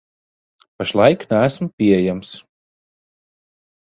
Pašlaik 0.77 1.21
neesmu 1.31 1.67
pieejams. 1.75 2.31